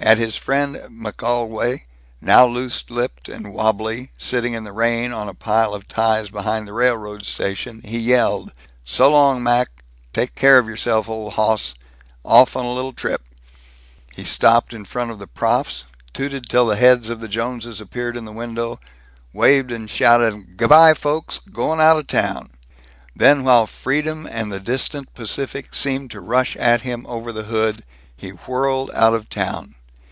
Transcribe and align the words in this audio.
At 0.00 0.18
his 0.18 0.34
friend 0.36 0.74
McGolwey; 0.90 1.82
now 2.20 2.44
loose 2.44 2.90
lipped 2.90 3.28
and 3.28 3.54
wabbly, 3.54 4.10
sitting 4.18 4.52
in 4.52 4.64
the 4.64 4.72
rain 4.72 5.12
on 5.12 5.28
a 5.28 5.32
pile 5.34 5.72
of 5.74 5.86
ties 5.86 6.28
behind 6.28 6.66
the 6.66 6.72
railroad 6.72 7.24
station, 7.24 7.80
he 7.84 8.00
yelled, 8.00 8.50
"So 8.84 9.08
long, 9.12 9.44
Mac. 9.44 9.84
Take 10.12 10.34
care 10.34 10.60
yourself, 10.64 11.08
old 11.08 11.34
hoss. 11.34 11.74
Off 12.24 12.56
on 12.56 12.64
li'l 12.66 12.92
trip." 12.94 13.22
He 14.12 14.24
stopped 14.24 14.72
in 14.74 14.86
front 14.86 15.12
of 15.12 15.20
the 15.20 15.28
"prof's," 15.28 15.84
tooted 16.12 16.48
till 16.48 16.66
the 16.66 16.74
heads 16.74 17.08
of 17.08 17.20
the 17.20 17.28
Joneses 17.28 17.80
appeared 17.80 18.16
at 18.16 18.24
the 18.24 18.32
window, 18.32 18.80
waved 19.32 19.70
and 19.70 19.88
shouted, 19.88 20.58
"G' 20.58 20.66
by, 20.66 20.94
folks. 20.94 21.38
Goin' 21.38 21.80
outa 21.80 22.02
town." 22.02 22.50
Then, 23.14 23.44
while 23.44 23.68
freedom 23.68 24.26
and 24.28 24.50
the 24.50 24.58
distant 24.58 25.14
Pacific 25.14 25.76
seemed 25.76 26.10
to 26.10 26.20
rush 26.20 26.56
at 26.56 26.80
him 26.80 27.06
over 27.08 27.30
the 27.32 27.44
hood, 27.44 27.84
he 28.16 28.30
whirled 28.30 28.90
out 28.96 29.14
of 29.14 29.28
town. 29.28 29.76